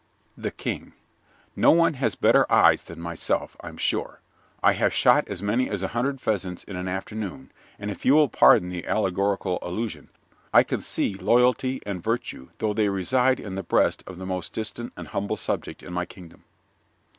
[0.35, 0.93] THE KING
[1.55, 4.19] No one has better eyes than myself, I'm sure.
[4.63, 8.15] I have shot as many as a hundred pheasants in an afternoon, and, if you
[8.15, 10.09] will pardon the allegorical allusion,
[10.51, 14.53] I can see loyalty and virtue though they reside in the breast of the most
[14.53, 16.45] distant and humble subject in my kingdom.